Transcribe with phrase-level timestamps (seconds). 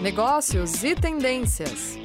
[0.00, 1.96] negócios e tendências.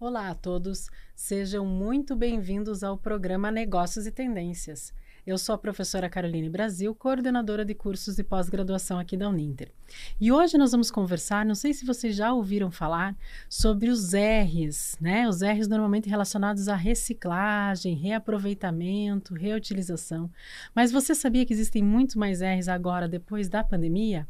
[0.00, 4.94] Olá a todos, sejam muito bem-vindos ao programa Negócios e Tendências.
[5.26, 9.72] Eu sou a professora Caroline Brasil, coordenadora de cursos de pós-graduação aqui da Uninter.
[10.20, 13.16] E hoje nós vamos conversar, não sei se vocês já ouviram falar,
[13.48, 15.28] sobre os R's, né?
[15.28, 20.30] Os R's normalmente relacionados à reciclagem, reaproveitamento, reutilização.
[20.72, 24.28] Mas você sabia que existem muito mais R's agora, depois da pandemia?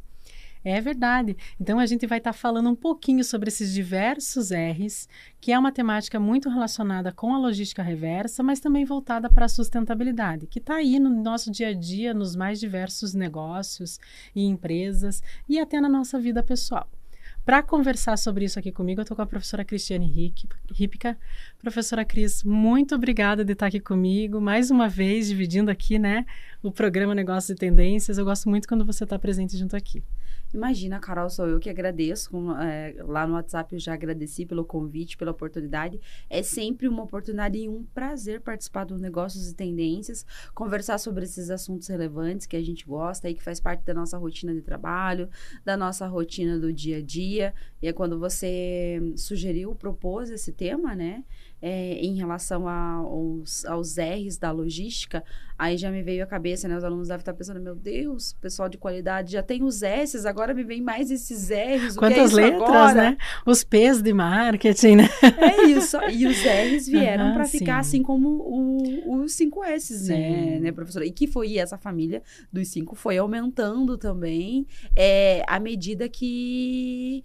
[0.68, 1.36] É verdade.
[1.60, 5.08] Então a gente vai estar tá falando um pouquinho sobre esses diversos R's,
[5.40, 9.48] que é uma temática muito relacionada com a logística reversa, mas também voltada para a
[9.48, 14.00] sustentabilidade, que está aí no nosso dia a dia, nos mais diversos negócios
[14.34, 16.90] e empresas e até na nossa vida pessoal.
[17.44, 20.34] Para conversar sobre isso aqui comigo, eu estou com a professora Cristiane
[20.74, 21.16] Ripka.
[21.60, 26.26] Professora Cris, muito obrigada de estar aqui comigo, mais uma vez dividindo aqui, né,
[26.60, 28.18] o programa Negócios e Tendências.
[28.18, 30.02] Eu gosto muito quando você está presente junto aqui.
[30.56, 32.30] Imagina, Carol, sou eu que agradeço.
[32.30, 36.00] Com, é, lá no WhatsApp eu já agradeci pelo convite, pela oportunidade.
[36.30, 41.50] É sempre uma oportunidade e um prazer participar do Negócios e Tendências, conversar sobre esses
[41.50, 45.28] assuntos relevantes que a gente gosta e que faz parte da nossa rotina de trabalho,
[45.62, 47.52] da nossa rotina do dia a dia.
[47.82, 51.22] E é quando você sugeriu, propôs esse tema, né?
[51.60, 55.24] É, em relação aos, aos R's da logística,
[55.58, 56.76] aí já me veio a cabeça, né?
[56.76, 60.52] Os alunos devem estar pensando, meu Deus, pessoal de qualidade já tem os S's, agora
[60.52, 61.96] me vem mais esses R's.
[61.96, 62.94] Quantas é letras, agora?
[62.94, 63.16] né?
[63.44, 65.08] Os P's de marketing, né?
[65.22, 65.96] É isso.
[66.10, 71.06] E os R's vieram para ficar assim como os cinco S's, né, né, professora?
[71.06, 77.24] E que foi essa família dos cinco foi aumentando também é, à medida que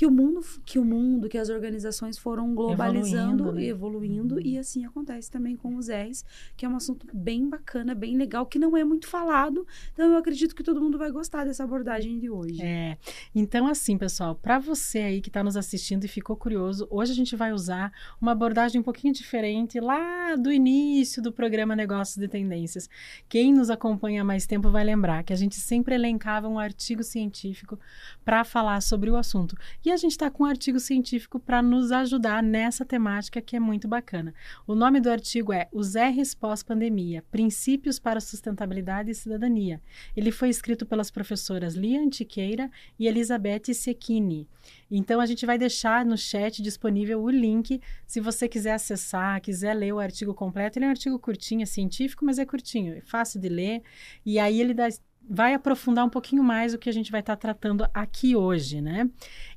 [0.00, 3.62] que o mundo, que o mundo, que as organizações foram globalizando evoluindo, né?
[3.62, 4.40] e evoluindo uhum.
[4.40, 6.24] e assim acontece também com os R's,
[6.56, 9.66] que é um assunto bem bacana, bem legal, que não é muito falado.
[9.92, 12.62] Então eu acredito que todo mundo vai gostar dessa abordagem de hoje.
[12.62, 12.96] É.
[13.34, 17.14] Então assim, pessoal, para você aí que está nos assistindo e ficou curioso, hoje a
[17.14, 22.26] gente vai usar uma abordagem um pouquinho diferente lá do início do programa Negócios de
[22.26, 22.88] Tendências.
[23.28, 27.02] Quem nos acompanha há mais tempo vai lembrar que a gente sempre elencava um artigo
[27.02, 27.78] científico
[28.24, 29.54] para falar sobre o assunto.
[29.84, 33.60] E a gente está com um artigo científico para nos ajudar nessa temática que é
[33.60, 34.34] muito bacana.
[34.66, 39.80] O nome do artigo é Os R's pós-pandemia: Princípios para Sustentabilidade e Cidadania.
[40.16, 44.48] Ele foi escrito pelas professoras Lia Antiqueira e Elizabeth Secchini.
[44.90, 49.74] Então a gente vai deixar no chat disponível o link se você quiser acessar, quiser
[49.74, 50.78] ler o artigo completo.
[50.78, 53.82] Ele é um artigo curtinho, é científico, mas é curtinho, é fácil de ler.
[54.24, 54.88] E aí ele dá
[55.32, 58.80] vai aprofundar um pouquinho mais o que a gente vai estar tá tratando aqui hoje,
[58.80, 59.08] né?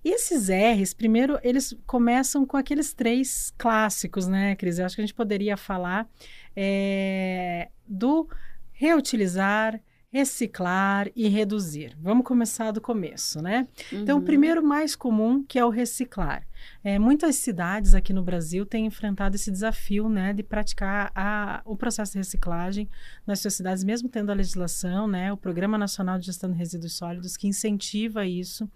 [0.05, 4.77] E esses R's, primeiro, eles começam com aqueles três clássicos, né, Cris?
[4.77, 6.07] Eu acho que a gente poderia falar
[6.55, 8.29] é, do
[8.71, 9.81] reutilizar,
[10.13, 11.97] reciclar e reduzir.
[11.99, 13.67] Vamos começar do começo, né?
[13.91, 14.03] Uhum.
[14.03, 14.25] Então, o uhum.
[14.25, 16.45] primeiro mais comum, que é o reciclar.
[16.83, 21.75] É, muitas cidades aqui no Brasil têm enfrentado esse desafio né, de praticar a, o
[21.75, 22.87] processo de reciclagem
[23.25, 26.93] nas suas cidades, mesmo tendo a legislação, né, o Programa Nacional de Gestão de Resíduos
[26.93, 28.69] Sólidos, que incentiva isso.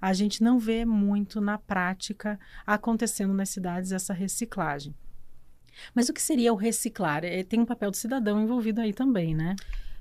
[0.00, 4.94] A gente não vê muito na prática acontecendo nas cidades essa reciclagem.
[5.92, 7.24] Mas o que seria o reciclar?
[7.24, 9.56] É, tem um papel do cidadão envolvido aí também, né?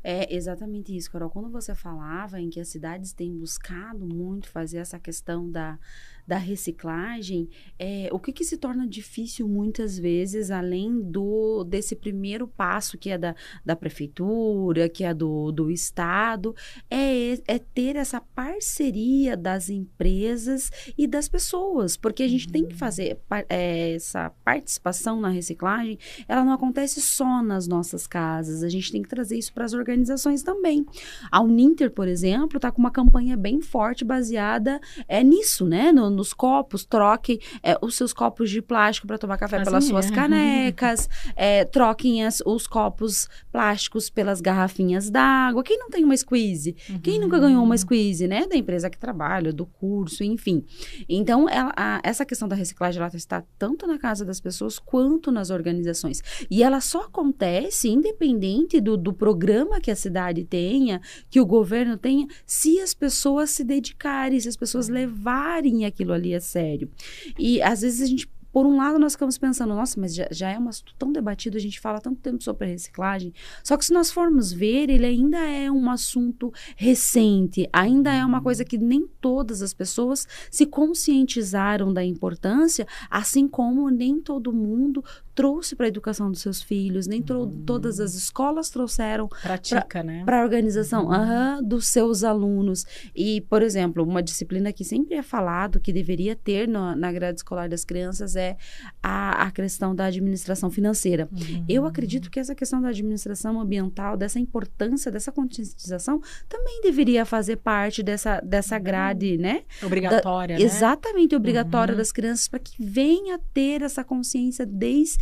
[0.07, 1.31] É exatamente isso, Carol.
[1.31, 5.79] Quando você falava em que as cidades têm buscado muito fazer essa questão da,
[6.27, 7.47] da reciclagem,
[7.77, 13.09] é, o que, que se torna difícil muitas vezes, além do desse primeiro passo que
[13.09, 16.55] é da, da prefeitura, que é do, do Estado,
[16.89, 22.51] é, é ter essa parceria das empresas e das pessoas, porque a gente uhum.
[22.51, 22.79] tem que uhum.
[22.79, 23.19] fazer
[23.49, 29.01] é, essa participação na reciclagem, ela não acontece só nas nossas casas, a gente tem
[29.01, 30.85] que trazer isso para as organizações também.
[31.31, 35.91] A Uninter, por exemplo, está com uma campanha bem forte baseada é nisso, né?
[35.91, 39.85] No, nos copos, troque é, os seus copos de plástico para tomar café assim pelas
[39.85, 45.63] suas canecas, é, troquem as, os copos plásticos pelas garrafinhas d'água.
[45.63, 46.75] Quem não tem uma squeeze?
[46.89, 46.99] Uhum.
[46.99, 48.45] Quem nunca ganhou uma squeeze, né?
[48.45, 50.65] Da empresa que trabalha, do curso, enfim.
[51.07, 55.31] Então, ela, a, essa questão da reciclagem, ela está tanto na casa das pessoas quanto
[55.31, 56.21] nas organizações.
[56.51, 60.99] E ela só acontece independente do, do programa que a cidade tenha,
[61.29, 66.33] que o governo tenha, se as pessoas se dedicarem, se as pessoas levarem aquilo ali
[66.33, 66.91] é sério.
[67.39, 70.49] E às vezes a gente por um lado, nós ficamos pensando, nossa, mas já, já,
[70.49, 73.33] é um assunto tão debatido, a gente fala tanto tempo sobre reciclagem.
[73.61, 78.41] Só que se nós formos ver, ele ainda é um assunto recente, ainda é uma
[78.41, 85.03] coisa que nem todas as pessoas se conscientizaram da importância, assim como nem todo mundo
[85.35, 87.63] trouxe para a educação dos seus filhos, nem Uhum.
[87.65, 90.23] todas as escolas trouxeram Pratica, né?
[90.25, 91.11] para a organização Uhum.
[91.13, 92.85] aham, dos seus alunos.
[93.13, 97.39] E, por exemplo, uma disciplina que sempre é falado que deveria ter na, na grade
[97.39, 98.55] escolar das crianças é
[99.03, 101.27] a, a questão da administração financeira.
[101.31, 101.65] Uhum.
[101.67, 107.57] Eu acredito que essa questão da administração ambiental, dessa importância, dessa conscientização, também deveria fazer
[107.57, 109.63] parte dessa, dessa grade, né?
[109.83, 110.63] Obrigatória, né?
[110.63, 111.97] Exatamente obrigatória Uhum.
[111.97, 115.17] das crianças para que venha a ter essa consciência desde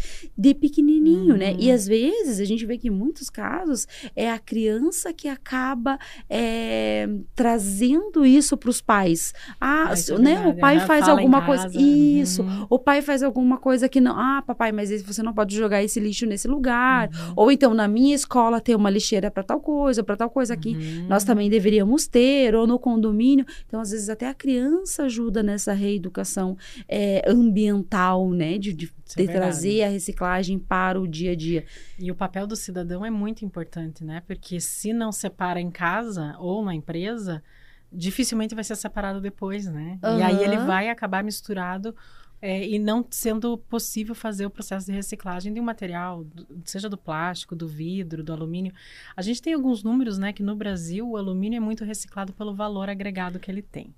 [0.59, 1.51] pequenininho, né?
[1.51, 1.57] Uhum.
[1.59, 5.97] E às vezes a gente vê que em muitos casos é a criança que acaba
[6.29, 9.33] é, trazendo isso para os pais.
[9.59, 10.33] Ah, Ah, é né?
[10.35, 10.57] verdade.
[10.57, 11.63] O pai Aham, faz alguma coisa.
[11.63, 11.79] casa.
[11.79, 12.44] Isso.
[12.44, 12.67] Uhum.
[12.69, 14.17] O pai faz alguma coisa que não.
[14.17, 17.09] Ah, papai, mas você não pode jogar esse lixo nesse lugar.
[17.09, 17.33] Uhum.
[17.35, 20.75] Ou então, na minha escola tem uma lixeira para tal coisa, para tal coisa aqui.
[20.75, 21.07] Uhum.
[21.07, 23.45] Nós também deveríamos ter, ou no condomínio.
[23.67, 26.57] Então, às vezes, até a criança ajuda nessa reeducação
[26.88, 28.57] é, ambiental, né?
[28.57, 29.51] De, de, Isso é de verdade.
[29.51, 31.65] trazer a reciclagem para o dia a dia.
[32.00, 34.21] E o papel do cidadão é muito importante, né?
[34.25, 37.44] Porque se não separa em casa ou na empresa,
[37.92, 40.00] dificilmente vai ser separado depois, né?
[40.01, 41.95] E aí ele vai acabar misturado
[42.42, 46.25] é, e não sendo possível fazer o processo de reciclagem de um material,
[46.66, 48.74] seja do plástico, do vidro, do alumínio.
[49.16, 50.33] A gente tem alguns números, né?
[50.33, 53.94] Que no Brasil o alumínio é muito reciclado pelo valor agregado que ele tem.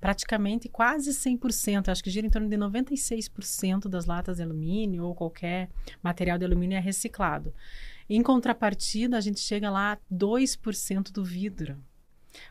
[0.00, 5.14] Praticamente quase 100%, acho que gira em torno de 96% das latas de alumínio ou
[5.14, 5.68] qualquer
[6.02, 7.52] material de alumínio é reciclado.
[8.08, 11.76] Em contrapartida, a gente chega lá a 2% do vidro.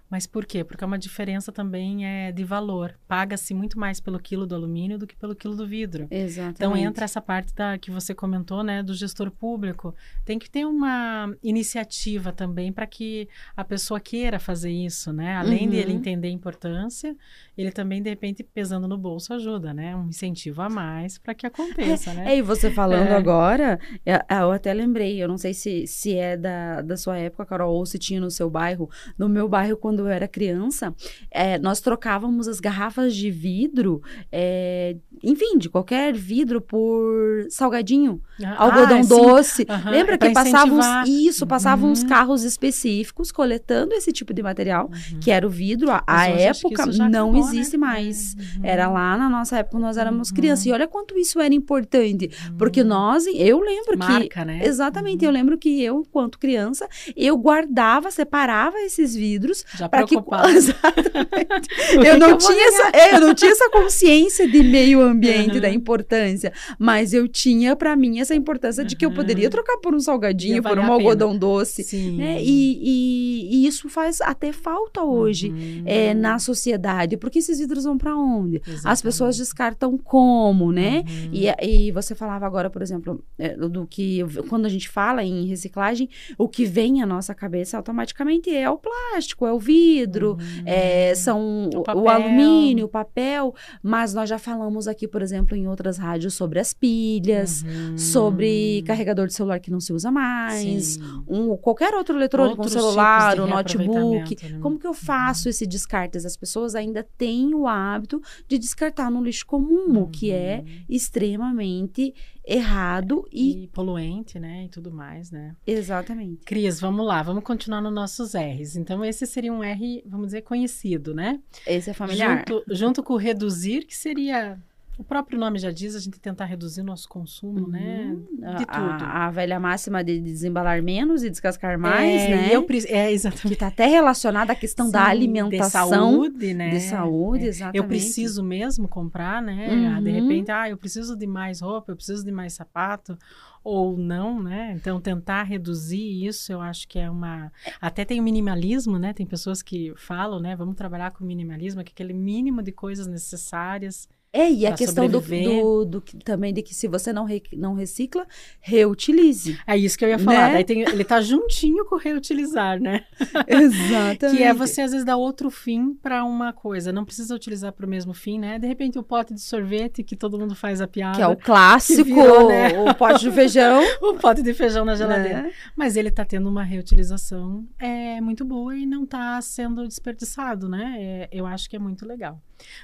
[0.09, 0.63] Mas por quê?
[0.63, 2.95] Porque é uma diferença também é de valor.
[3.07, 6.07] Paga-se muito mais pelo quilo do alumínio do que pelo quilo do vidro.
[6.09, 6.55] Exatamente.
[6.57, 9.93] Então entra essa parte da que você comentou, né, do gestor público.
[10.25, 15.35] Tem que ter uma iniciativa também para que a pessoa queira fazer isso, né?
[15.35, 15.69] Além Uhum.
[15.71, 17.15] de ele entender a importância,
[17.57, 19.95] ele também de repente pesando no bolso ajuda, né?
[19.95, 22.25] Um incentivo a mais para que aconteça, né?
[22.27, 23.15] É, e você falando É.
[23.15, 27.45] agora, eu, eu até lembrei, eu não sei se, se é da, da sua época,
[27.45, 28.89] Carol, ou se tinha no seu bairro.
[29.17, 30.93] No meu bairro, quando eu era criança,
[31.31, 34.01] é, nós trocávamos as garrafas de vidro,
[34.31, 39.09] é, enfim, de qualquer vidro, por salgadinho, Ah, algodão sim.
[39.09, 39.65] doce.
[39.69, 42.07] Aham, Lembra é que passavam uns, isso, passavam uns Uhum.
[42.09, 45.19] carros específicos coletando esse tipo de material, Uhum.
[45.19, 45.89] que era o vidro.
[45.91, 47.39] A, a que época não acabou, né?
[47.39, 48.35] existe mais.
[48.35, 48.61] Uhum.
[48.63, 50.35] Era lá na nossa época, nós éramos Uhum.
[50.35, 50.65] crianças.
[50.65, 52.29] E olha quanto isso era importante.
[52.57, 52.87] Porque Uhum.
[52.87, 53.97] nós, eu lembro que.
[53.97, 54.61] Marca, né?
[54.63, 55.29] Exatamente, Uhum.
[55.29, 60.15] eu lembro que eu, quanto criança, eu guardava, separava esses vidros Já para que.
[60.55, 61.69] Exatamente.
[62.05, 65.61] Eu não eu tinha essa, é, eu não tinha essa consciência de meio ambiente Uhum.
[65.61, 69.15] da importância, mas eu tinha para mim essa importância de que eu Uhum.
[69.15, 72.17] poderia trocar por um salgadinho, por um algodão doce, Sim.
[72.17, 72.41] né?
[72.41, 75.49] E, e- e isso faz até falta hoje.
[75.49, 75.83] Uhum.
[75.85, 78.57] é, na sociedade, porque esses vidros vão para onde?
[78.65, 79.03] As Exatamente.
[79.03, 81.03] pessoas descartam como, né?
[81.07, 81.29] Uhum.
[81.31, 85.45] E, e você falava agora, por exemplo, é, do que quando a gente fala em
[85.45, 90.63] reciclagem, o que vem à nossa cabeça automaticamente é o plástico, é o vidro, Uhum.
[90.65, 95.67] é, são O o, alumínio, o papel, mas nós já falamos aqui, por exemplo, em
[95.67, 97.97] outras rádios sobre as pilhas, Uhum.
[97.97, 101.01] sobre carregador de celular que não se usa mais, Sim.
[101.27, 104.37] um, qualquer outro eletrônico, Outros um celular, um notebook.
[104.49, 104.59] né?
[104.59, 106.17] Como que eu faço esse descarte?
[106.17, 110.83] As pessoas ainda têm o hábito de descartar no lixo comum, o que é Uhum.
[110.89, 112.13] extremamente
[112.47, 114.65] errado e, E poluente, né?
[114.65, 115.53] E tudo mais, né?
[115.67, 116.45] exatamente.
[116.45, 118.77] Cris, vamos lá, vamos continuar nos nossos R's.
[118.77, 121.41] Então, esse seria um R, vamos dizer, conhecido, né?
[121.65, 122.45] Esse é familiar.
[122.47, 124.57] Junto, junto com reduzir, que seria.
[124.97, 128.05] O próprio nome já diz, a gente tentar reduzir o nosso consumo, né?
[128.15, 128.55] Uhum.
[128.57, 129.03] De A- tudo.
[129.05, 132.49] A, a velha máxima de desembalar menos e descascar mais, é, né?
[132.55, 133.53] Eu, é, Que exatamente.
[133.53, 135.89] está até relacionada à questão da Sim, alimentação.
[135.89, 136.69] De saúde, né?
[136.71, 137.47] De saúde, É.
[137.47, 137.77] exatamente.
[137.77, 139.87] Eu preciso mesmo comprar, né?
[139.95, 140.15] Ah, De Uhum.
[140.15, 143.15] repente, ah, eu preciso de mais roupa, eu preciso de mais sapato,
[143.63, 144.73] ou não, né?
[144.75, 147.51] Então, tentar reduzir isso, eu acho que é uma.
[147.79, 149.13] Até tem o minimalismo, né?
[149.13, 150.55] Tem pessoas que falam, né?
[150.55, 154.09] Vamos trabalhar com minimalismo, que é aquele mínimo de coisas necessárias.
[154.37, 157.41] É, e a questão do, do, do que- também de que se você não, re-
[157.53, 158.25] não recicla,
[158.59, 159.57] reutilize.
[159.65, 160.47] É isso que eu ia falar.
[160.49, 160.53] Né?
[160.53, 163.05] Daí tem, ele tá juntinho com reutilizar, né?
[163.47, 164.37] Exatamente.
[164.37, 166.91] Que é você, às vezes, dar outro fim para uma coisa.
[166.91, 168.59] Não precisa utilizar para o mesmo fim, né?
[168.59, 171.15] De repente, o pote de sorvete, que todo mundo faz a piada.
[171.15, 172.77] Que é o clássico, virou, né?
[172.79, 173.81] o pote de feijão.
[174.01, 175.43] o pote de feijão na geladeira.
[175.43, 175.51] né?
[175.75, 180.95] Mas ele está tendo uma reutilização é, muito boa e não está sendo desperdiçado, né?
[180.99, 182.41] É, eu acho que é muito legal.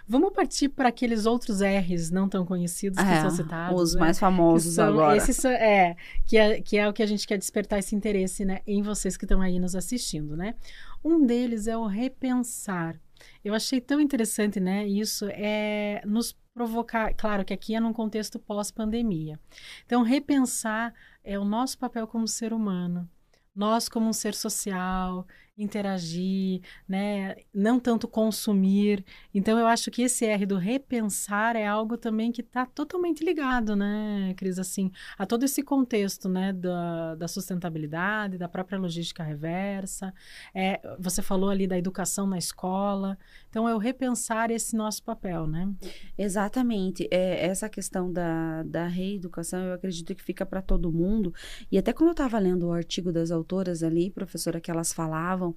[0.07, 3.81] Vamos partir para aqueles outros R's não tão conhecidos que É, são citados.
[3.81, 3.99] os né?
[4.01, 5.17] mais famosos são- agora.
[5.17, 5.95] Esses é,
[6.25, 9.17] que é, que é o que a gente quer despertar esse interesse né, em vocês
[9.17, 10.55] que estão aí nos assistindo, né?
[11.03, 12.95] Um deles é o repensar.
[13.43, 14.85] Eu achei tão interessante, né?
[14.87, 19.39] Isso é nos provocar, claro que aqui é num contexto pós-pandemia.
[19.85, 23.09] Então, repensar é o nosso papel como ser humano,
[23.55, 25.25] nós como um ser social,
[25.57, 27.35] interagir, né?
[27.53, 29.05] Não tanto consumir.
[29.33, 33.75] Então eu acho que esse R do repensar é algo também que está totalmente ligado,
[33.75, 40.13] né, Cris, assim, a todo esse contexto, né, da, da sustentabilidade, da própria logística reversa.
[40.55, 43.17] É, você falou ali da educação na escola.
[43.49, 45.71] Então é o repensar esse nosso papel, né?
[46.17, 47.07] Exatamente.
[47.11, 51.33] É, essa questão da, da reeducação, eu acredito que fica para todo mundo.
[51.71, 55.42] E até quando eu estava lendo o artigo das autoras ali, professora, que elas falavam
[55.43, 55.55] falavam,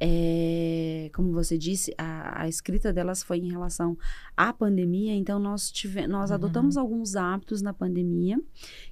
[0.00, 3.96] é, como você disse, a, a, escrita delas foi em relação
[4.36, 6.34] à pandemia, então nós, tive, nós uhum.
[6.34, 8.38] adotamos alguns hábitos na pandemia,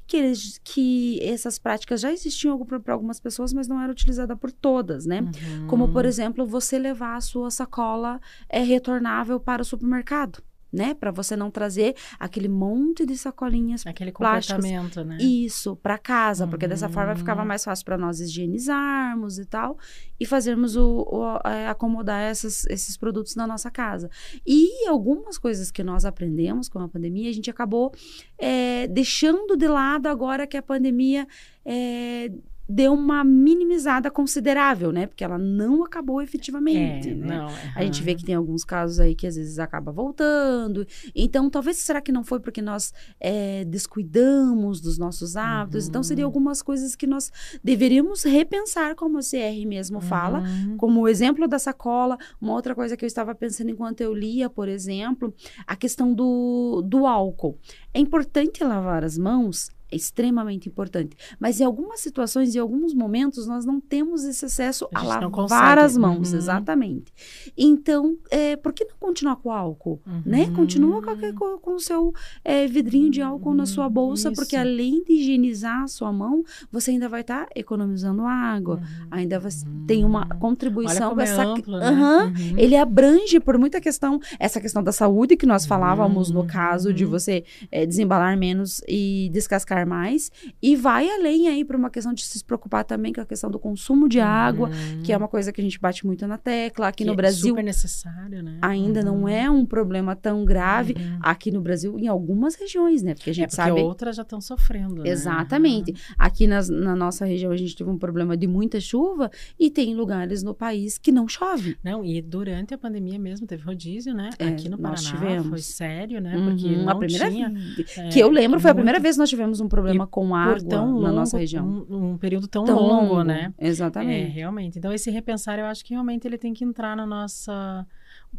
[0.06, 4.50] que, eles, que essas práticas já existiam para algumas pessoas, mas não era utilizada por
[4.52, 5.20] todas, né?
[5.20, 5.66] Uhum.
[5.66, 10.42] Como, por exemplo, você levar a sua sacola é, retornável para o supermercado
[10.72, 10.94] né?
[10.94, 15.18] Para você não trazer aquele monte de sacolinhas aquele comportamento, né?
[15.20, 16.50] Isso, para casa, uhum.
[16.50, 17.48] porque dessa forma ficava uhum.
[17.48, 19.76] mais fácil para nós higienizarmos e tal
[20.18, 24.08] e fazermos o, o é, acomodar essas, esses produtos na nossa casa.
[24.46, 27.92] E algumas coisas que nós aprendemos com a pandemia, a gente acabou
[28.38, 31.26] é, deixando de lado agora que a pandemia
[31.64, 32.30] é,
[32.72, 35.06] deu uma minimizada considerável, né?
[35.06, 37.36] Porque ela não acabou efetivamente, é, né?
[37.36, 37.54] Não, uhum.
[37.76, 40.86] A gente vê que tem alguns casos aí que às vezes acaba voltando.
[41.14, 45.84] Então, talvez será que não foi porque nós é, descuidamos dos nossos hábitos?
[45.84, 45.90] Uhum.
[45.90, 47.30] Então, seria algumas coisas que nós
[47.62, 50.76] deveríamos repensar, como a CR mesmo fala, uhum.
[50.78, 52.16] como o exemplo da sacola.
[52.40, 55.34] Uma outra coisa que eu estava pensando enquanto eu lia, por exemplo,
[55.66, 57.58] a questão do, do álcool.
[57.92, 61.14] É importante lavar as mãos é extremamente importante.
[61.38, 65.78] Mas em algumas situações, em alguns momentos, nós não temos esse acesso a, a lavar
[65.78, 66.38] as mãos, uhum.
[66.38, 67.12] exatamente.
[67.56, 70.00] Então, é, por que não continuar com o álcool?
[70.06, 70.22] Uhum.
[70.24, 70.50] Né?
[70.50, 73.56] Continua com, com, o seu é, vidrinho de álcool uhum.
[73.56, 74.36] na sua bolsa, Isso.
[74.40, 78.76] porque além de higienizar a sua mão, você ainda vai estar tá economizando água.
[78.76, 79.06] Uhum.
[79.10, 79.52] Ainda vai,
[79.86, 81.42] tem uma contribuição com é essa.
[81.42, 81.90] Amplo, né?
[81.90, 82.58] Uhum.
[82.58, 87.04] Ele abrange por muita questão, essa questão da saúde que nós falávamos no caso de
[87.04, 87.10] uhum.
[87.10, 90.30] você é, desembalar menos e descascar mais
[90.62, 93.58] e vai além aí para uma questão de se preocupar também com a questão do
[93.58, 95.02] consumo de água, uhum.
[95.02, 97.16] que é uma coisa que a gente bate muito na tecla aqui que no é
[97.16, 97.48] Brasil.
[97.48, 98.58] super necessário, né?
[98.62, 99.06] Ainda uhum.
[99.06, 101.18] não é um problema tão grave uhum.
[101.20, 103.14] aqui no Brasil, em algumas regiões, né?
[103.14, 103.80] Porque a gente é porque sabe.
[103.80, 105.02] outras já estão sofrendo.
[105.02, 105.10] Né?
[105.10, 105.94] Exatamente.
[106.18, 109.94] Aqui nas, na nossa região a gente teve um problema de muita chuva e tem
[109.94, 111.76] lugares no país que não chove.
[111.82, 114.30] Não, e durante a pandemia mesmo teve rodízio, né?
[114.38, 115.48] É, aqui no Paraná tivemos.
[115.48, 116.32] foi sério, né?
[116.32, 116.84] Porque uhum.
[116.84, 117.52] não a primeira tinha,
[117.98, 120.34] é, que eu lembro foi a primeira vez que nós tivemos um problema e com
[120.34, 121.66] água longo, na nossa região.
[121.66, 123.52] Um, um período tão, tão longo, longo, né?
[123.58, 124.30] Exatamente.
[124.30, 124.78] É, realmente.
[124.78, 127.86] Então, esse repensar, eu acho que realmente ele tem que entrar na nossa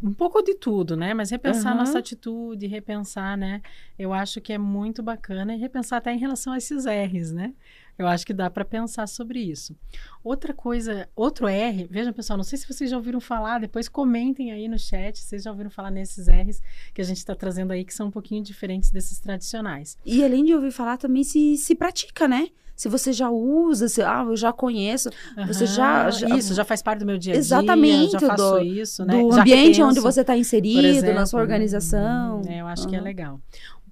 [0.01, 1.13] um pouco de tudo, né?
[1.13, 1.79] Mas repensar uhum.
[1.79, 3.61] nossa atitude, repensar, né?
[3.97, 7.53] Eu acho que é muito bacana e repensar até em relação a esses R's, né?
[7.97, 9.75] Eu acho que dá para pensar sobre isso.
[10.23, 14.51] Outra coisa, outro R, vejam pessoal, não sei se vocês já ouviram falar, depois comentem
[14.51, 16.61] aí no chat se vocês já ouviram falar nesses R's
[16.93, 19.97] que a gente está trazendo aí, que são um pouquinho diferentes desses tradicionais.
[20.05, 22.49] E além de ouvir falar, também se, se pratica, né?
[22.75, 26.65] se você já usa, se, ah, eu já conheço, uhum, você já, já, Isso, já
[26.65, 27.39] faz parte do meu dia a dia.
[27.39, 28.13] Exatamente.
[28.13, 29.21] Já faço do, isso, né?
[29.21, 32.41] Do já ambiente onde você está inserido, exemplo, na sua organização.
[32.47, 32.89] É, eu acho uhum.
[32.89, 33.39] que é legal.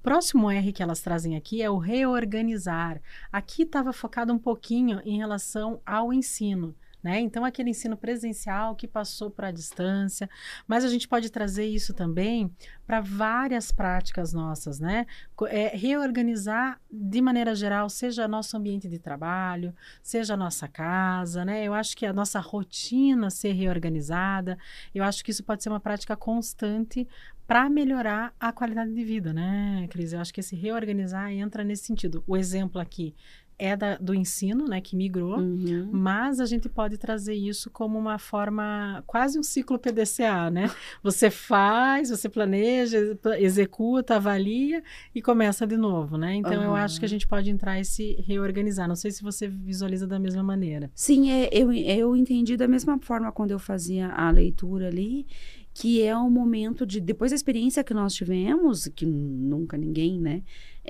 [0.04, 3.00] Próximo R que elas trazem aqui é o reorganizar.
[3.32, 6.76] Aqui estava focado um pouquinho em relação ao ensino.
[7.04, 7.20] Né?
[7.20, 10.30] Então, aquele ensino presencial que passou para a distância,
[10.68, 12.52] mas a gente pode trazer isso também
[12.86, 15.08] para várias práticas nossas, né?
[15.48, 21.64] É, reorganizar de maneira geral, seja nosso ambiente de trabalho, seja nossa casa, né?
[21.64, 24.58] Eu acho que a nossa rotina ser reorganizada,
[24.94, 27.08] eu acho que isso pode ser uma prática constante
[27.48, 30.14] para melhorar a qualidade de vida, né, Cris?
[30.14, 32.24] Eu acho que esse reorganizar entra nesse sentido.
[32.26, 33.14] O exemplo aqui
[33.62, 35.88] é da, do ensino, né, que migrou, uhum.
[35.92, 40.72] mas a gente pode trazer isso como uma forma, quase um ciclo PDCA, né?
[41.04, 42.98] Você faz, você planeja,
[43.38, 44.82] executa, avalia
[45.14, 46.34] e começa de novo, né?
[46.34, 46.64] Então uhum.
[46.64, 48.88] eu acho que a gente pode entrar e se reorganizar.
[48.88, 50.90] Não sei se você visualiza da mesma maneira.
[50.96, 55.28] Sim, é, eu, eu entendi da mesma forma quando eu fazia a leitura ali
[55.74, 60.44] que é o momento de depois da experiência que nós tivemos, que nunca ninguém, né,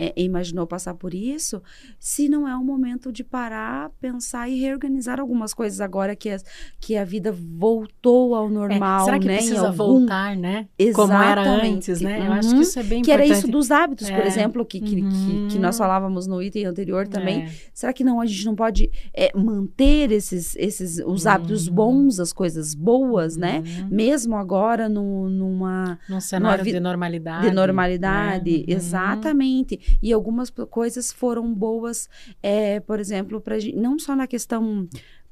[0.04, 1.62] é, imaginou passar por isso,
[2.00, 6.44] se não é um momento de parar, pensar e reorganizar algumas coisas agora que, as,
[6.80, 9.36] que a vida voltou ao normal, é, será que né?
[9.38, 9.78] precisa algum...
[10.00, 10.68] voltar, né?
[10.78, 10.96] Exatamente.
[10.96, 12.20] Como era antes, né?
[12.20, 12.26] Uhum.
[12.26, 13.30] Eu acho que isso é bem que importante.
[13.32, 14.28] era isso dos hábitos, por É.
[14.28, 15.48] exemplo, que, que, Uhum.
[15.48, 17.44] que, que nós falávamos no item anterior também.
[17.44, 17.50] É.
[17.74, 21.74] Será que não a gente não pode é, manter esses, esses os hábitos Uhum.
[21.76, 23.60] bons, as coisas boas, né?
[23.82, 23.88] Uhum.
[23.92, 27.48] Mesmo agora no, numa Num cenário vi- de normalidade.
[27.48, 28.58] de normalidade, né?
[28.58, 28.64] Uhum.
[28.68, 29.91] exatamente.
[30.02, 32.10] E algumas coisas foram boas,
[32.42, 34.88] é, por exemplo, pra, não só na questão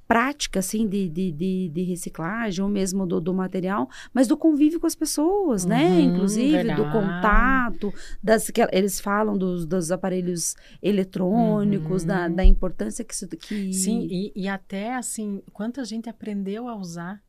[0.07, 4.79] prática, assim, de, de, de, de reciclagem, ou mesmo do, do material, mas do convívio
[4.79, 5.87] com as pessoas, né?
[5.87, 6.91] Uhum, Inclusive, do verdade.
[6.91, 12.35] contato, das, que eles falam dos, dos aparelhos eletrônicos, da, Uhum.
[12.35, 13.27] da importância que isso...
[13.27, 13.71] Que...
[13.71, 17.21] Sim, e, e até assim, quanta gente aprendeu a usar,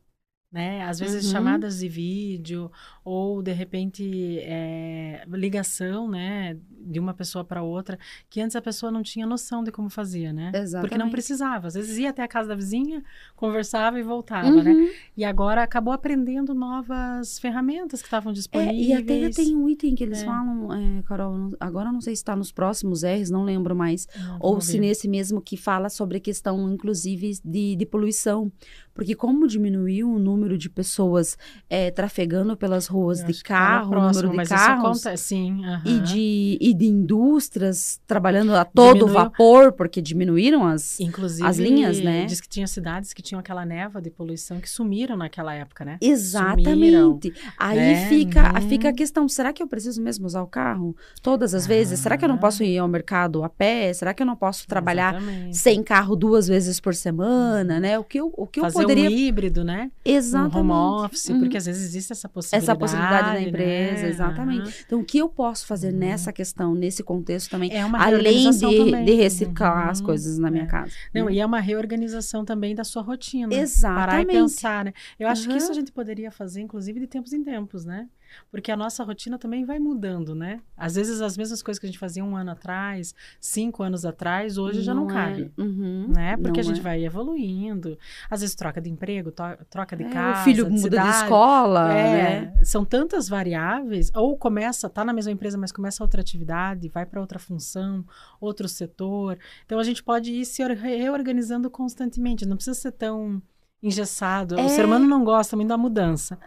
[0.51, 0.83] né?
[0.83, 1.31] Às vezes Uhum.
[1.31, 2.69] chamadas de vídeo
[3.05, 6.57] ou de repente é, ligação, né?
[6.69, 7.97] De uma pessoa para outra,
[8.29, 10.47] que antes a pessoa não tinha noção de como fazia, né?
[10.47, 11.11] Porque não Exatamente.
[11.11, 11.67] precisava.
[11.67, 13.01] Às vezes ia até a casa da vizinha,
[13.35, 14.71] conversava e voltava, né?
[14.73, 14.89] Uhum.
[15.15, 18.87] E agora acabou aprendendo novas ferramentas que estavam É, disponíveis.
[18.87, 20.25] e até tem um item que eles É.
[20.25, 24.37] falam, é, Carol, agora não sei se está nos próximos R's, não lembro mais, Não,
[24.41, 24.79] ou se ver.
[24.79, 28.51] nesse mesmo que fala sobre a questão, inclusive, de, de poluição.
[28.93, 31.37] Porque como diminuiu o número de pessoas
[31.69, 35.61] é, trafegando pelas ruas Eu de tá carro, o número de carros, Isso acontece, sim,
[35.85, 39.13] e, de, e de indústrias trabalhando a todo Diminuiu.
[39.13, 40.99] vapor, porque diminuíram as...
[40.99, 42.25] Inclusive, as linhas, né?
[42.25, 45.97] Diz que tinha cidades que tinham aquela neva de poluição que sumiram naquela época, né?
[46.01, 47.33] Exatamente.
[47.57, 48.09] Aí né?
[48.09, 48.69] fica, Uhum.
[48.69, 51.99] fica a questão: será que eu preciso mesmo usar o carro todas as vezes?
[51.99, 52.39] Será que eu não Ah.
[52.39, 53.93] posso ir ao mercado a pé?
[53.93, 55.57] Será que eu não posso trabalhar Exatamente.
[55.57, 57.97] sem carro duas vezes por semana, né?
[57.99, 59.09] O que eu, o que eu Fazer poderia.
[59.09, 59.91] um híbrido, né?
[60.03, 60.30] Exatamente.
[60.39, 61.39] Um home office, Uhum.
[61.39, 62.63] porque às vezes existe essa possibilidade.
[62.71, 63.41] Essa possibilidade da né?
[63.47, 64.61] empresa, exatamente.
[64.61, 64.73] Aham.
[64.85, 65.99] Então, o que eu posso fazer Uhum.
[65.99, 69.05] nessa questão, nesse contexto também, É uma além de, também.
[69.05, 70.05] de reciclar as Uhum.
[70.05, 70.67] coisas na minha É.
[70.67, 70.91] casa?
[71.13, 71.33] Não, né?
[71.33, 73.49] e é uma reorganização também da sua rotina.
[73.49, 74.27] Parar e Exatamente.
[74.31, 74.93] pensar, né?
[75.19, 78.07] Eu acho que isso a gente poderia fazer, inclusive, de tempos em tempos, né?
[78.49, 80.61] Porque a nossa rotina também vai mudando, né?
[80.77, 84.57] Às vezes as mesmas coisas que a gente fazia um ano atrás, cinco anos atrás,
[84.57, 85.13] hoje já não, é.
[85.13, 85.51] cabe.
[85.57, 86.07] Uhum.
[86.07, 86.37] Né?
[86.37, 86.83] Porque Não a gente é.
[86.83, 87.97] vai evoluindo.
[88.29, 89.31] Às vezes troca de emprego,
[89.69, 90.20] troca de É, casa.
[90.31, 91.23] O filho de muda de cidade.
[91.23, 92.53] escola, É, né?
[92.63, 97.19] são tantas variáveis, ou começa, tá na mesma empresa, mas começa outra atividade, vai para
[97.19, 98.05] outra função,
[98.39, 99.37] outro setor.
[99.65, 103.41] Então a gente pode ir se or- reorganizando constantemente, não precisa ser tão
[103.81, 104.59] engessado.
[104.59, 104.63] É.
[104.63, 106.37] O ser humano não gosta muito da mudança,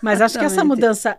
[0.00, 0.76] mas acho que essa Exatamente.
[0.76, 1.18] mudança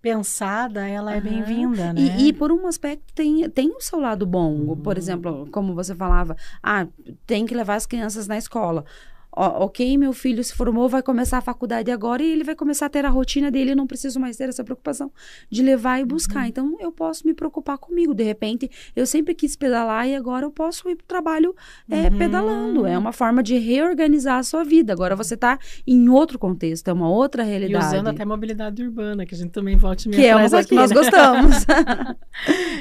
[0.00, 2.00] pensada, ela é bem-vinda, né?
[2.00, 4.76] E, e por um aspecto tem, tem o seu lado bom.
[4.76, 4.98] Por Uhum.
[4.98, 6.86] exemplo, como você falava, ah,
[7.26, 8.84] tem que levar as crianças na escola.
[9.30, 12.86] Ó, ok, meu filho se formou, vai começar a faculdade agora e ele vai começar
[12.86, 15.12] a ter a rotina dele, eu não preciso mais ter essa preocupação
[15.50, 16.40] de levar e buscar.
[16.40, 16.46] Uhum.
[16.46, 18.14] Então, eu posso me preocupar comigo.
[18.14, 21.54] De repente, eu sempre quis pedalar e agora eu posso ir para o trabalho
[21.90, 22.18] é, Uhum.
[22.18, 22.86] pedalando.
[22.86, 24.92] É uma forma de reorganizar a sua vida.
[24.92, 27.84] Agora você está em outro contexto, é uma outra E realidade.
[27.86, 30.74] usando até mobilidade urbana, que a gente também volte meio que é uma coisa que
[30.74, 31.64] nós gostamos.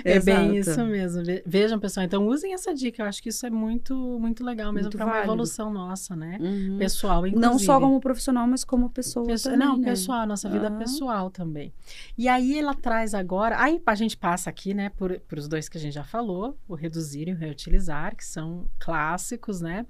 [0.03, 1.23] É bem isso mesmo.
[1.23, 3.01] Ve- Vejam, pessoal, então usem essa dica.
[3.01, 6.36] Eu acho que isso é muito, muito legal mesmo para uma evolução nossa, né?
[6.39, 6.77] Uhum.
[6.77, 7.51] Pessoal, inclusive.
[7.51, 9.83] Não só como profissional, mas como pessoa Pessoa- também, não, né?
[9.89, 10.77] pessoal, nossa vida Aham.
[10.79, 11.73] pessoal também.
[12.17, 15.67] E aí ela traz agora, aí a gente passa aqui, né, por, por os dois
[15.69, 19.85] que a gente já falou, o reduzir e o reutilizar, que são clássicos, né?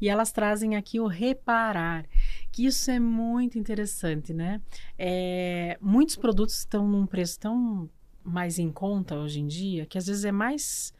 [0.00, 2.04] E elas trazem aqui o reparar,
[2.50, 4.60] que isso é muito interessante, né?
[4.98, 7.88] É, muitos produtos estão num preço tão
[8.24, 10.94] mais em conta hoje em dia, que às vezes é mais,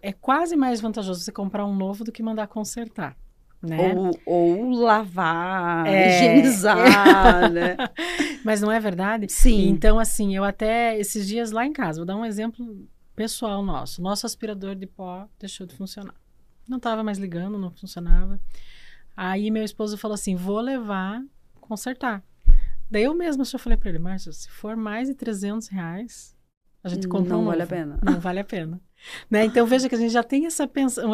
[0.00, 3.16] é quase mais vantajoso você comprar um novo do que mandar consertar,
[3.64, 3.94] né?
[3.94, 6.08] Ou, ou lavar, É.
[6.08, 6.76] higienizar,
[7.52, 7.76] né?
[8.44, 9.26] Mas não é verdade?
[9.30, 9.68] Sim.
[9.68, 14.02] Então, assim, eu até esses dias lá em casa, vou dar um exemplo pessoal nosso.
[14.02, 16.14] Nosso aspirador de pó deixou de funcionar.
[16.68, 18.40] Não estava mais ligando, não funcionava.
[19.16, 21.22] Aí meu esposo falou assim: vou levar,
[21.60, 22.22] consertar.
[22.90, 26.36] Daí eu mesma só falei para ele, Márcio, se for mais de 300 reais,
[26.82, 27.98] a gente compra Não um vale a pena.
[28.02, 28.80] Não vale a pena.
[29.30, 29.44] Né?
[29.44, 30.62] Então veja que a gente já tem esse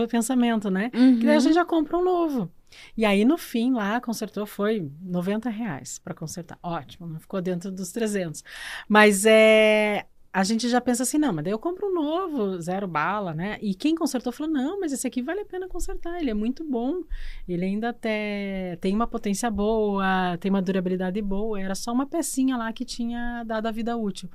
[0.08, 0.90] pensamento, né?
[0.90, 1.40] Que daí a Uhum.
[1.40, 2.50] gente já compra um novo.
[2.96, 6.56] E aí, no fim, lá, consertou, foi 90 reais para consertar.
[6.62, 8.44] Ótimo, não ficou dentro dos 300.
[8.88, 12.86] Mas é, a gente já pensa assim, não, mas daí eu compro um novo, zero
[12.86, 13.58] bala, né?
[13.60, 16.62] E quem consertou falou, não, mas esse aqui vale a pena consertar, ele é muito
[16.62, 17.02] bom.
[17.48, 21.60] Ele ainda até tem uma potência boa, tem uma durabilidade boa.
[21.60, 24.30] Era só uma pecinha lá que tinha dado a vida útil.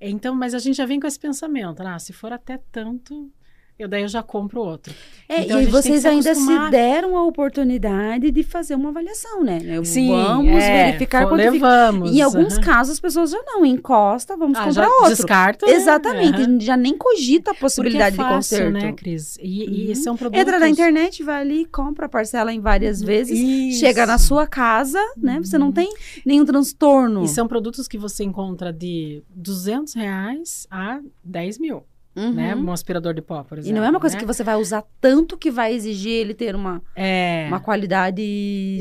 [0.00, 3.30] Então, mas a gente já vem com esse pensamento, ah, se for até tanto,
[3.78, 4.92] eu daí eu já compro outro.
[5.28, 6.66] É, Então, e vocês ainda acostumar.
[6.66, 9.58] se deram a oportunidade de fazer uma avaliação, né?
[9.64, 11.50] Eu- Sim, vamos é, verificar quanto fica.
[11.52, 12.10] levamos.
[12.12, 15.08] Em alguns casos, as pessoas já não, encosta, vamos Ah, comprar outro.
[15.08, 15.66] descarta.
[15.66, 15.72] né?
[15.72, 16.60] Exatamente, Aham.
[16.60, 18.72] já nem cogita a possibilidade é fácil, de conserto.
[18.86, 19.36] né, Cris?
[19.40, 19.94] E, e Uhum.
[19.94, 20.40] são produtos...
[20.42, 23.80] Entra na internet, vai ali, compra, parcela em várias vezes, Isso.
[23.80, 25.40] chega na sua casa, né?
[25.42, 25.72] Você não Uhum.
[25.72, 25.92] tem
[26.24, 27.24] nenhum transtorno.
[27.24, 31.82] E são produtos que você encontra de 200 reais a 10 mil,
[32.16, 32.32] Uhum.
[32.32, 32.54] né?
[32.54, 33.78] Um aspirador de pó, por E exemplo.
[33.80, 34.20] não é uma coisa né?
[34.20, 38.22] que você vai usar tanto que vai exigir ele ter uma, É, uma qualidade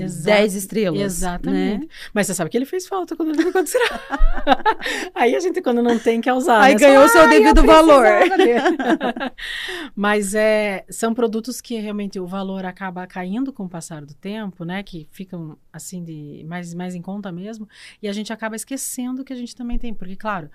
[0.02, 1.02] Exa- 10 estrelas.
[1.02, 1.82] exatamente.
[1.86, 1.88] Né?
[2.13, 4.02] Mas você sabe que ele fez falta quando ele ficou de tirar.
[5.15, 6.62] Aí a gente, quando não tem, quer usar.
[6.62, 6.80] Aí né?
[6.80, 8.78] ganhou Só, seu "Ai, eu devido valor." precisava dele."
[9.96, 14.63] Mas é, são produtos que realmente o valor acaba caindo com o passar do tempo,
[14.63, 14.84] né?
[14.84, 17.67] Que ficam assim de mais, mais em conta mesmo.
[18.02, 19.93] E a gente acaba esquecendo que a gente também tem.
[19.93, 20.50] Porque, claro,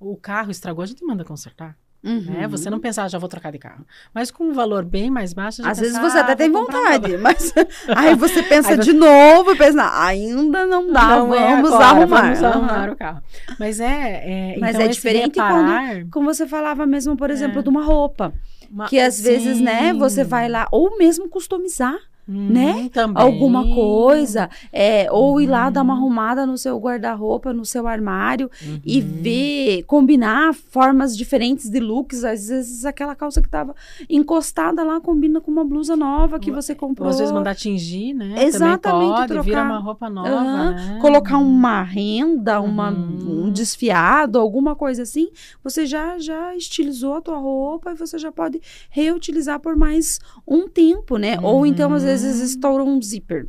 [0.00, 1.76] o carro estragou, a gente manda consertar.
[2.04, 2.20] Uhum.
[2.34, 2.46] Né?
[2.48, 3.84] Você não pensar, ah, já vou trocar de carro.
[4.12, 6.82] Mas com um valor bem mais baixo, Às vezes você "Ah, até tem comprar um
[6.84, 7.52] vontade, mas
[7.96, 11.50] aí você pensa Aí você- de novo e pensa, "Não, ainda não dá, Não é
[11.56, 12.22] vamos agora, arrumar.
[12.34, 13.22] Vamos arrumar o carro.
[13.58, 14.54] Mas é.
[14.54, 17.62] é Mas então é diferente reparar, Como você falava mesmo, por exemplo, É.
[17.62, 18.32] de uma roupa.
[18.70, 19.98] uma- Que às vezes, né, Sim.
[19.98, 22.88] você vai lá, ou mesmo customizar Hum, né?
[22.90, 23.22] também.
[23.22, 26.00] alguma coisa, é, ou ir lá dar uma Uhum.
[26.00, 28.50] arrumada no seu guarda-roupa, no seu armário,
[28.84, 29.06] e Uhum.
[29.22, 32.24] ver, combinar formas diferentes de looks.
[32.24, 33.74] Às vezes aquela calça que tava
[34.08, 37.08] encostada lá combina com uma blusa nova que você Ou comprou.
[37.10, 38.34] às vezes mandar tingir, né?
[38.38, 39.64] Exatamente, pode, vira trocar.
[39.66, 40.98] uma roupa nova, Aham, né?
[41.00, 43.46] colocar uma renda, uma, Uhum.
[43.46, 45.28] um desfiado, alguma coisa assim,
[45.62, 50.68] você já já estilizou a tua roupa e você já pode reutilizar por mais um
[50.68, 51.36] tempo, né?
[51.42, 52.44] Ou então às vezes Uhum.
[52.44, 53.48] estoura um zíper.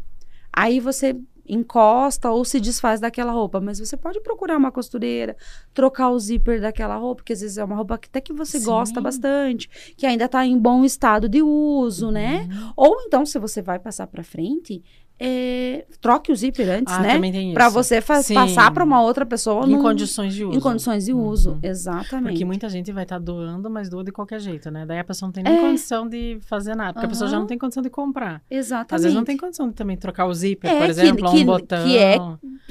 [0.52, 1.16] Aí você
[1.48, 5.38] encosta ou se desfaz daquela roupa, mas você pode procurar uma costureira,
[5.74, 8.60] trocar o zíper daquela roupa, que às vezes é uma roupa que até que você
[8.60, 8.66] Sim.
[8.66, 12.48] gosta bastante, que ainda tá em bom estado de uso, né?
[12.50, 12.74] Uhum.
[12.76, 14.84] Ou então, se você vai passar para frente,
[15.20, 17.20] é, troque o zíper antes, Ah, né?
[17.54, 18.34] Para você Sim.
[18.34, 20.58] passar para uma outra pessoa Em num- condições de uso.
[20.58, 21.60] em condições de uso, Uhum.
[21.64, 22.32] exatamente.
[22.32, 24.86] Porque muita gente vai estar doando, mas doa de qualquer jeito, né?
[24.86, 25.62] Daí a pessoa não tem nem É.
[25.62, 28.42] condição de fazer nada, porque a pessoa já não tem condição de comprar.
[28.50, 28.96] Exatamente.
[28.96, 31.38] Às vezes não tem condição de também trocar o zíper, É, por que- exemplo, que-
[31.42, 31.86] um botão.
[31.88, 32.18] que é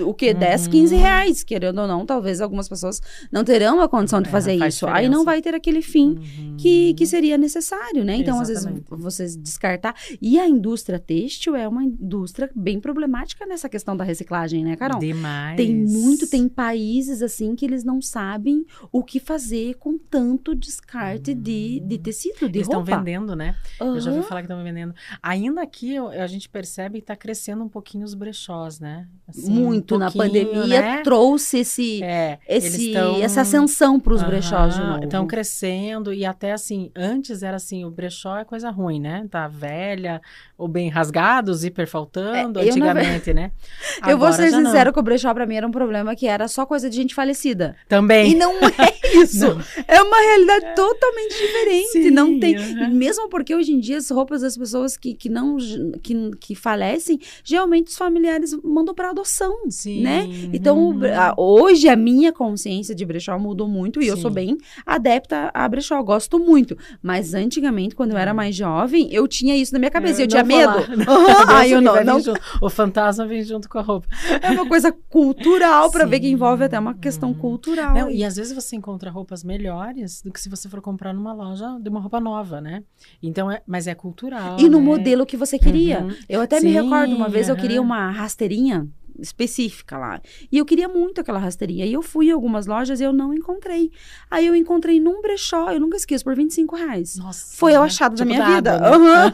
[0.04, 0.34] O que?
[0.34, 0.72] 10, Uhum.
[0.72, 4.58] 15 reais, querendo ou não, talvez algumas pessoas não terão a condição de É, fazer
[4.58, 4.86] faz isso.
[4.88, 5.24] Aí não diferença.
[5.24, 6.56] vai ter aquele fim Uhum.
[6.58, 8.16] que, que seria necessário, né?
[8.16, 8.86] Então, às vezes, Exatamente.
[8.90, 9.94] vocês descartar.
[10.20, 14.98] E a indústria têxtil é uma indústria bem problemática nessa questão da reciclagem, né, Carol?
[14.98, 15.56] Demais.
[15.56, 21.34] Tem muito, tem países assim que eles não sabem o que fazer com tanto descarte
[21.34, 22.96] de, de tecido, de Eles estão roupa.
[22.98, 23.56] vendendo, né?
[23.80, 24.94] Eu já ouvi falar que estão vendendo.
[25.22, 29.06] Ainda aqui a gente percebe que está crescendo um pouquinho os brechós, né?
[29.28, 31.02] Assim, um muito na pouquinho, pandemia né?
[31.02, 35.04] trouxe esse, É, esse tão- essa ascensão para os brechós de Aham, novo.
[35.04, 39.26] Estão crescendo e até assim, antes era assim, o brechó é coisa ruim, né?
[39.30, 40.20] Tá velha,
[40.58, 43.50] ou bem rasgado, o zíper faltando, É, eu, na antigamente, né?
[44.06, 44.66] Eu vou Agora ser já não.
[44.66, 47.14] sincera que o brechó para mim era um problema que era só coisa de gente
[47.14, 47.76] falecida.
[47.88, 48.32] Também.
[48.32, 49.46] E não é isso.
[49.46, 49.60] Não.
[49.86, 51.88] É uma realidade totalmente diferente.
[51.92, 52.54] Sim, não tem.
[52.56, 55.56] e Mesmo porque hoje em dia as roupas das pessoas que, que não
[56.02, 59.54] que, que falecem, geralmente os familiares mandam para adoção.
[59.70, 60.02] Sim.
[60.02, 60.28] né?
[60.52, 61.00] Então, uhum.
[61.14, 64.22] a- hoje a minha consciência de brechó mudou muito e eu Sim.
[64.22, 66.76] sou bem adepta a brechó, gosto muito.
[67.02, 68.36] Mas antigamente, quando eu era Hum.
[68.36, 70.72] mais jovem, eu tinha isso na minha cabeça, eu, não tinha medo.
[71.48, 72.40] Ai, eu me não, livre, não junto.
[72.60, 74.06] O fantasma vem junto com a roupa.
[74.42, 77.34] é uma coisa cultural para ver que envolve até uma questão Uhum.
[77.34, 77.94] cultural.
[77.94, 81.32] Não, e às vezes você encontra roupas melhores do que se você for comprar numa
[81.32, 82.82] loja de uma roupa nova, né?
[83.22, 84.56] Então é, mas é cultural.
[84.58, 84.84] E no né?
[84.84, 86.00] modelo que você queria.
[86.00, 86.14] Uhum.
[86.28, 88.86] Eu até me Sim, recordo, uma vez eu queria uma rasteirinha
[89.18, 90.20] específica lá.
[90.50, 91.86] E eu queria muito aquela rasteirinha.
[91.86, 93.90] E eu fui em algumas lojas e eu não encontrei.
[94.30, 97.16] Aí eu encontrei num brechó, eu nunca esqueço, por 25 reais.
[97.16, 97.86] Nossa, Foi o né?
[97.86, 98.78] achado da Tipo minha dado, vida.
[98.80, 98.88] né?
[98.88, 99.32] Aham.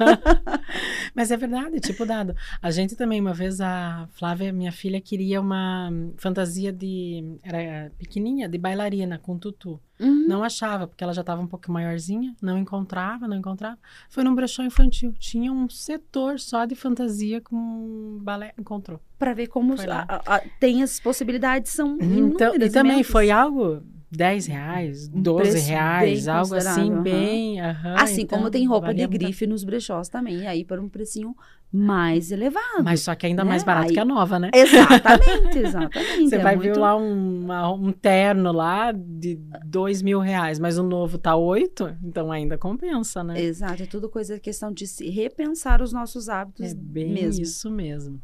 [1.15, 2.35] Mas é verdade, tipo dado.
[2.63, 7.39] A gente também, uma vez, a Flávia, minha filha, queria uma fantasia de.
[7.43, 9.81] Era pequenininha, de bailarina, com tutu.
[10.01, 10.27] Uhum.
[10.27, 13.79] Não achava, porque ela já estava um pouco maiorzinha, não encontrava, não encontrava.
[14.09, 15.13] Foi num brechó infantil.
[15.19, 18.53] Tinha um setor só de fantasia com balé.
[18.59, 18.99] Encontrou.
[19.19, 24.47] Pra ver como a- a- tem as possibilidades, são Então, e também foi algo 10
[24.47, 27.03] reais, Um 12 preço reais, algo assim, aham.
[27.03, 27.61] bem.
[27.61, 31.37] aham, Assim então, como tem roupa de grife nos brechós também, aí por um precinho
[31.73, 32.83] mais elevado.
[32.83, 33.51] Mas só que ainda né?
[33.51, 34.51] mais barato Aí- que a nova, né?
[34.53, 36.29] Exatamente, exatamente.
[36.29, 40.59] Você é vai ver muito- lá um, uma- um terno lá de dois mil reais,
[40.59, 43.41] mas o novo tá oito, então ainda compensa, né?
[43.41, 47.43] Exato, é tudo coisa, questão de se repensar os nossos hábitos É bem mesmo.
[47.43, 48.21] isso mesmo.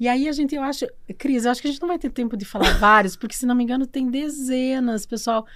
[0.00, 2.10] E aí a gente, eu acho, Cris, eu acho que a gente não vai ter
[2.10, 5.46] tempo de falar vários, porque se não me engano tem dezenas, pessoal.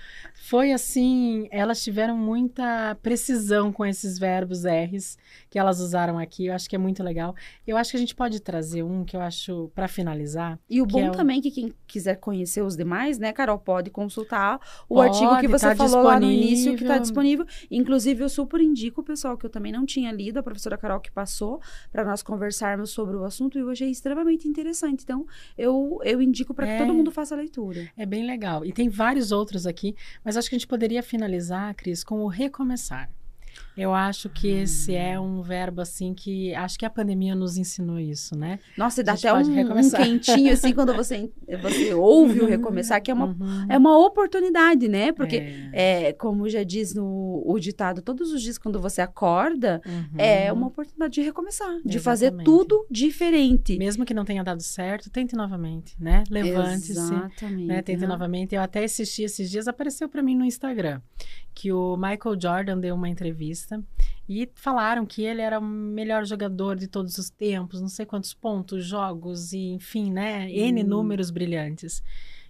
[0.48, 5.16] Foi assim, elas tiveram muita precisão com esses verbos R's
[5.50, 6.46] que elas usaram aqui.
[6.46, 7.31] Eu acho que é muito legal.
[7.66, 10.58] Eu acho que a gente pode trazer um que eu acho para finalizar.
[10.68, 13.90] E o bom é o- também que quem quiser conhecer os demais, né, Carol, pode
[13.90, 17.44] consultar o Pode, artigo que você tá falou lá no início, que está disponível.
[17.70, 21.10] Inclusive, eu super indico, pessoal, que eu também não tinha lido, a professora Carol que
[21.10, 25.02] passou, para nós conversarmos sobre o assunto, e eu achei extremamente interessante.
[25.04, 26.72] Então, eu, eu indico para É.
[26.78, 27.88] que todo mundo faça a leitura.
[27.96, 28.64] É bem legal.
[28.64, 32.26] E tem vários outros aqui, mas acho que a gente poderia finalizar, Cris, com o
[32.28, 33.10] recomeçar.
[33.76, 37.98] Eu acho que esse é um verbo assim que acho que a pandemia nos ensinou
[37.98, 38.58] isso, né?
[38.76, 41.30] Nossa, e dá até um, um quentinho, assim, quando você,
[41.62, 43.66] você ouve o recomeçar, que é uma, Uhum.
[43.70, 45.10] é uma oportunidade, né?
[45.12, 45.36] Porque,
[45.72, 46.08] É.
[46.08, 50.18] é, como já diz no o ditado, todos os dias quando você acorda, Uhum.
[50.18, 52.44] é uma oportunidade de recomeçar, de fazer Exatamente.
[52.44, 53.78] tudo diferente.
[53.78, 56.24] Mesmo que não tenha dado certo, tente novamente, né?
[56.30, 56.92] Levante-se.
[56.92, 57.66] Exatamente.
[57.66, 58.06] Né, tente né?
[58.06, 58.54] novamente.
[58.54, 61.00] Eu até assisti esses dias, apareceu para mim no Instagram,
[61.54, 63.82] que o Michael Jordan deu uma entrevista
[64.28, 68.32] e falaram que ele era o melhor jogador de todos os tempos, não sei quantos
[68.32, 70.50] pontos, jogos e enfim, né?
[70.50, 70.86] N Hum.
[70.86, 71.98] números brilhantes.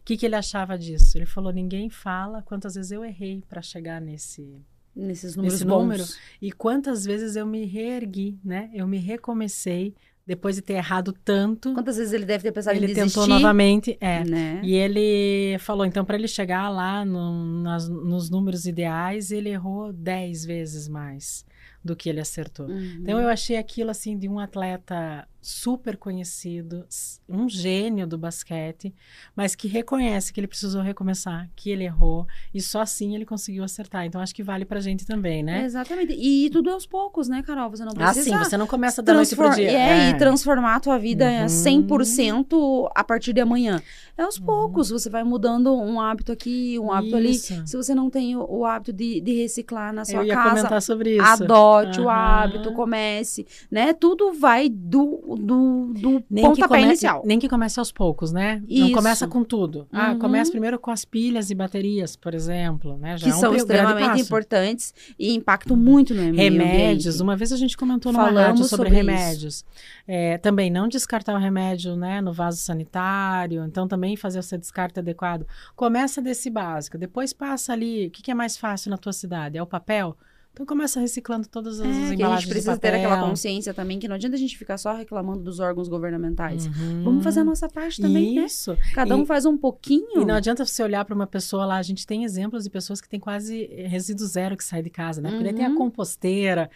[0.01, 1.17] O que, que ele achava disso?
[1.17, 4.61] Ele falou: ninguém fala quantas vezes eu errei para chegar nesse.
[4.95, 6.05] Nesses números Esse número.
[6.41, 8.69] E quantas vezes eu me reergui, né?
[8.75, 9.95] Eu me recomecei
[10.27, 11.75] depois de ter errado tanto.
[11.75, 13.19] Quantas vezes ele deve ter pensado Ele em desistir?
[13.21, 13.97] tentou novamente.
[14.01, 14.25] É.
[14.25, 14.61] Né?
[14.63, 19.93] E ele falou, então, para ele chegar lá no- nas- nos números ideais, ele errou
[19.93, 21.45] 10 vezes mais
[21.85, 22.67] do que ele acertou.
[22.67, 22.99] Uhum.
[23.01, 26.87] Então, eu achei aquilo, assim, de um atleta super conhecido,
[27.29, 28.95] um gênio do basquete,
[29.35, 33.65] mas que reconhece que ele precisou recomeçar, que ele errou, e só assim ele conseguiu
[33.65, 34.07] acertar.
[34.07, 35.65] Então, acho que vale pra gente também, né?
[35.65, 36.13] Exatamente.
[36.13, 37.69] E tudo aos poucos, né, Carol?
[37.71, 38.25] Você não Ah, precisa...
[38.25, 39.71] sim, você não começa da noite pro dia.
[39.71, 41.49] É, e transformar a tua vida Uhum.
[41.49, 43.83] 100% a partir de amanhã.
[44.17, 44.45] É aos Uhum.
[44.47, 47.31] poucos, você vai mudando um hábito aqui, um hábito ali.
[47.33, 47.67] Isso.
[47.67, 50.51] Se você não tem o, o hábito de, de reciclar na sua Eu ia casa,
[50.51, 51.25] comentar sobre isso.
[51.45, 52.13] adote o Aham.
[52.45, 53.93] hábito, comece, né?
[53.93, 57.23] Tudo vai do, do, do Nem pontapé come- inicial.
[57.25, 58.63] nem que comece aos poucos, né?
[58.69, 58.93] Não Isso.
[58.95, 59.87] começa com tudo.
[59.93, 60.19] Ah, Uhum.
[60.19, 63.17] começa primeiro com as pilhas e baterias, por exemplo, né?
[63.17, 67.23] Já Que é um são extremamente importantes e impactam muito no meio Remédios, ambiente.
[67.23, 69.65] uma vez a gente comentou numa Falamos rádio sobre, sobre remédios.
[70.07, 74.59] É, também não descartar o remédio né, no vaso sanitário, então também fazer o seu
[74.59, 75.47] descarte adequado.
[75.75, 79.57] Começa desse básico, depois passa ali, o que, que é mais fácil na tua cidade?
[79.59, 80.17] É o papel?
[80.53, 83.99] Então começa reciclando todas as É, que a embalagens gente precisa ter aquela consciência também
[83.99, 86.67] que não adianta a gente ficar só reclamando dos órgãos governamentais.
[86.67, 87.05] Uhum.
[87.05, 88.45] Vamos fazer a nossa parte também, né?
[88.45, 88.77] Isso.
[88.95, 90.21] Cada um E- faz um pouquinho.
[90.21, 93.01] E não adianta você olhar para uma pessoa lá, a gente tem exemplos de pessoas
[93.01, 95.31] que têm quase eh, resíduo zero que sai de casa, né?
[95.31, 95.77] Porque daí tem a Uhum.
[95.77, 96.71] composteira.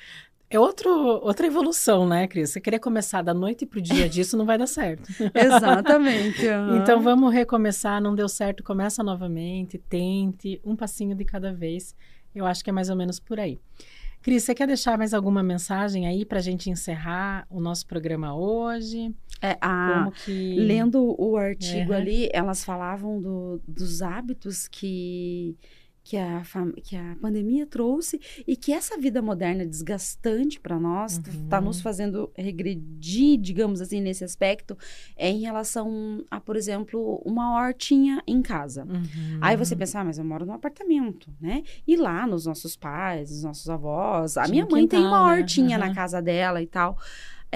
[0.49, 2.51] É outro, outra evolução, né, Cris?
[2.51, 5.03] Você querer começar da noite pro dia disso não vai dar certo.
[5.35, 6.47] Exatamente.
[6.49, 6.79] aham.
[6.79, 11.95] Então vamos recomeçar, não deu certo, começa novamente, tente, um passinho de cada vez.
[12.37, 13.59] Eu acho que é mais ou menos por aí.
[14.23, 18.35] Cris, você quer deixar mais alguma mensagem aí para a gente encerrar o nosso programa
[18.37, 19.15] hoje?
[19.41, 20.55] É, a- Como que...
[20.57, 21.97] lendo o artigo Uhum.
[21.97, 25.57] ali, elas falavam do- dos hábitos que,
[26.09, 26.41] que, a,
[26.85, 31.65] que a pandemia trouxe e que essa vida moderna desgastante para nós está Uhum.
[31.65, 34.79] nos fazendo regredir, digamos assim, nesse aspecto,
[35.17, 38.85] é em relação a, por exemplo, uma hortinha em casa.
[38.85, 39.39] Uhum.
[39.41, 41.65] Aí você pensa, ah, mas eu moro num apartamento, né?
[41.85, 45.27] E lá nos nossos pais, nos nossos avós, a Tinha minha mãe tem uma quintal,
[45.27, 45.33] né?
[45.41, 45.95] hortinha na Aham.
[45.95, 46.97] casa dela e tal,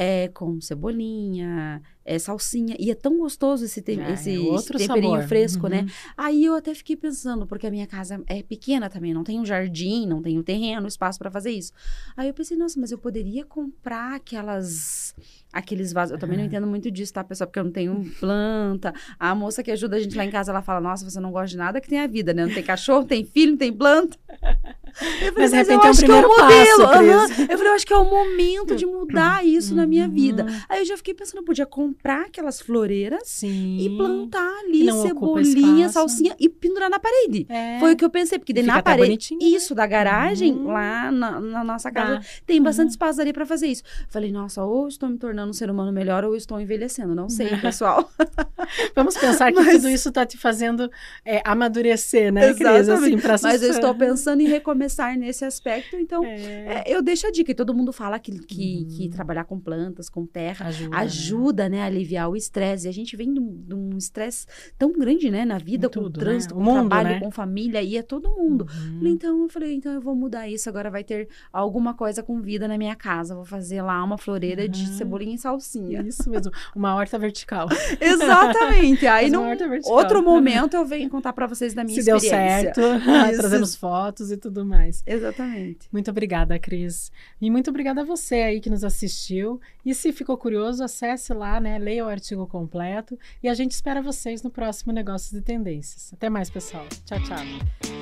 [0.03, 5.13] é, com cebolinha, é, salsinha, e é tão gostoso esse, te é esse outro temperinho
[5.13, 5.29] sabor.
[5.29, 5.83] fresco, né?
[5.83, 5.89] Uhum.
[6.17, 9.45] Aí eu até fiquei pensando, porque a minha casa é pequena também, não tem um
[9.45, 11.75] jardim, não tem um terreno, espaço para fazer isso.
[12.17, 15.15] Aí eu pensei, nossa, mas eu poderia comprar aquelas
[15.53, 16.13] aqueles vasos.
[16.13, 17.47] Eu também não entendo muito disso, tá, pessoal?
[17.47, 18.95] Porque eu não tenho planta.
[19.19, 21.49] A moça que ajuda a gente lá em casa, ela fala: "Nossa, você não gosta
[21.49, 22.47] de nada que tem a vida, né?
[22.47, 24.17] Não tem cachorro, não tem filho, não tem planta".
[25.23, 26.79] Eu falei, Mas, de eu repente, é um acho que é o primeiro modelo.
[26.79, 27.39] passo, aham." Cris.
[27.51, 30.45] Eu falei, eu acho que é o momento de mudar isso na minha vida.
[30.45, 30.61] Uhum.
[30.69, 33.77] Aí eu já fiquei pensando, eu podia comprar aquelas floreiras Sim.
[33.79, 37.47] e plantar ali ocupa cebolinha, salsinha e pendurar na parede.
[37.49, 37.79] É.
[37.79, 39.35] Foi o que eu pensei, porque daí na parede.
[39.35, 39.39] né?
[39.41, 40.73] Isso, da garagem, Uhum.
[40.73, 42.91] lá na, na nossa casa, tem bastante Uhum.
[42.91, 43.83] espaço ali pra fazer isso.
[44.09, 47.15] Falei, nossa, ou estou me tornando um ser humano melhor ou estou envelhecendo.
[47.15, 48.11] Não sei, pessoal.
[48.95, 49.77] Vamos pensar que Mas...
[49.77, 50.91] tudo isso está te fazendo
[51.25, 52.89] é, amadurecer, né, Cris?
[52.89, 54.47] Assim, Mas eu estou pensando em
[54.81, 56.85] recomeçar nesse aspecto, então é.
[56.85, 57.55] É, eu deixo a dica.
[57.55, 58.97] Todo mundo fala que, que, uhum.
[58.97, 61.77] que trabalhar com plantas, com terra, ajuda, ajuda né?
[61.77, 61.83] né?
[61.83, 62.87] a aliviar o estresse.
[62.87, 63.41] E a gente vem de
[63.75, 64.47] um estresse
[64.79, 66.65] tão grande, né, na vida, em com tudo, o trânsito, né?
[66.65, 67.21] com o trabalho, né?
[67.21, 68.67] com família, e é todo mundo.
[68.73, 69.07] Uhum.
[69.07, 70.69] Então eu falei, então eu vou mudar isso.
[70.69, 73.35] Agora vai ter alguma coisa com vida na minha casa.
[73.35, 74.69] Vou fazer lá uma floreira uhum.
[74.69, 76.03] de cebolinha e salsinha.
[76.03, 77.69] Isso mesmo, uma horta vertical.
[78.01, 79.07] Exatamente.
[79.07, 79.45] Aí, num
[79.85, 82.75] outro momento, eu venho contar para vocês da minha Se experiência.
[82.75, 85.03] Se deu certo, trazemos fotos e tudo mais.
[85.07, 85.89] Exatamente.
[85.93, 87.11] Muito obrigada, Cris.
[87.41, 89.61] E muito obrigada a você aí que nos assistiu.
[89.85, 91.79] E se ficou curioso, acesse lá, né?
[91.79, 93.19] Leia o artigo completo.
[93.43, 96.13] E a gente espera vocês no próximo Negócios e Tendências.
[96.15, 96.87] Até mais, pessoal.
[97.05, 97.45] Tchau, tchau.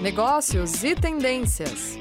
[0.02, 1.96] Negócios e Tendências.